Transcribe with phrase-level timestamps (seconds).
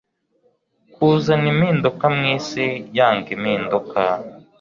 [0.93, 2.65] kuzana impinduka mwisi
[2.97, 3.99] yanga impinduka